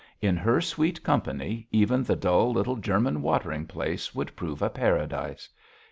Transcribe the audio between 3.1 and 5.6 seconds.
watering place would prove a Paradise.